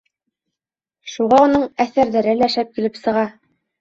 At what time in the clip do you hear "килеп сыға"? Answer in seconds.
2.79-3.29